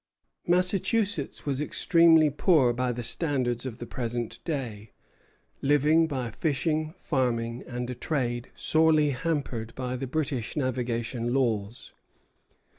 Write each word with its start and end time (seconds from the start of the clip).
Massachusetts 0.47 1.45
was 1.45 1.61
extremely 1.61 2.31
poor 2.31 2.73
by 2.73 2.91
the 2.91 3.03
standards 3.03 3.67
of 3.67 3.77
the 3.77 3.85
present 3.85 4.43
day, 4.43 4.93
living 5.61 6.07
by 6.07 6.31
fishing, 6.31 6.91
farming, 6.97 7.63
and 7.67 7.87
a 7.87 7.93
trade 7.93 8.49
sorely 8.55 9.11
hampered 9.11 9.75
by 9.75 9.95
the 9.95 10.07
British 10.07 10.55
navigation 10.57 11.35
laws. 11.35 11.93